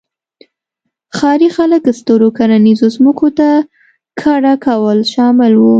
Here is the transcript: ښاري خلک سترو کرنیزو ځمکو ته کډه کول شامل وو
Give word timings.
ښاري 1.17 1.49
خلک 1.57 1.81
سترو 1.99 2.29
کرنیزو 2.37 2.87
ځمکو 2.95 3.27
ته 3.37 3.49
کډه 4.21 4.53
کول 4.65 4.99
شامل 5.13 5.53
وو 5.57 5.69